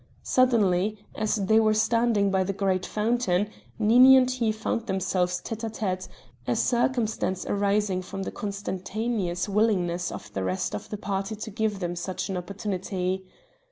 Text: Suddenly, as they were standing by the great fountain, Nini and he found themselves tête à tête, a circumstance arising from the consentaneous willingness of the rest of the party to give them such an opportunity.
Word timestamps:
Suddenly, 0.23 0.97
as 1.13 1.35
they 1.35 1.59
were 1.59 1.75
standing 1.75 2.31
by 2.31 2.43
the 2.43 2.53
great 2.53 2.87
fountain, 2.87 3.49
Nini 3.77 4.17
and 4.17 4.31
he 4.31 4.51
found 4.51 4.87
themselves 4.87 5.39
tête 5.45 5.61
à 5.63 5.69
tête, 5.71 6.07
a 6.47 6.55
circumstance 6.55 7.45
arising 7.45 8.01
from 8.01 8.23
the 8.23 8.31
consentaneous 8.31 9.47
willingness 9.47 10.11
of 10.11 10.33
the 10.33 10.43
rest 10.43 10.73
of 10.73 10.89
the 10.89 10.97
party 10.97 11.35
to 11.35 11.51
give 11.51 11.81
them 11.81 11.95
such 11.95 12.29
an 12.29 12.37
opportunity. 12.37 13.27